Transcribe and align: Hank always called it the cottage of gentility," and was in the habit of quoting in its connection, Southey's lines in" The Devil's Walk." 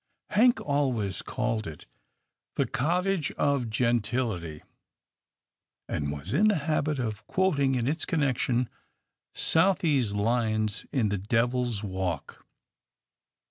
Hank 0.31 0.59
always 0.59 1.21
called 1.21 1.67
it 1.67 1.85
the 2.55 2.65
cottage 2.65 3.29
of 3.33 3.69
gentility," 3.69 4.63
and 5.87 6.11
was 6.11 6.33
in 6.33 6.47
the 6.47 6.55
habit 6.65 6.97
of 6.97 7.27
quoting 7.27 7.75
in 7.75 7.87
its 7.87 8.03
connection, 8.05 8.67
Southey's 9.35 10.13
lines 10.13 10.87
in" 10.91 11.09
The 11.09 11.19
Devil's 11.19 11.83
Walk." 11.83 12.43